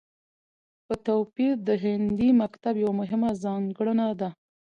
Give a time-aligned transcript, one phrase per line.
[0.85, 4.29] په توپير د هندي مکتب يوه مهمه ځانګړنه ده